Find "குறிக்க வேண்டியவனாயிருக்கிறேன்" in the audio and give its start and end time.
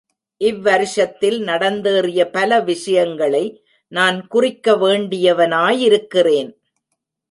4.27-6.51